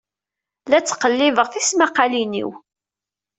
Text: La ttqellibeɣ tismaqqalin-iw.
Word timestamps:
La 0.69 0.79
ttqellibeɣ 0.81 1.47
tismaqqalin-iw. 1.49 2.49